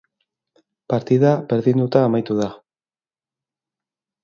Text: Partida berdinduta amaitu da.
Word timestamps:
Partida 0.93 1.33
berdinduta 1.51 2.03
amaitu 2.07 2.39
da. 2.41 2.51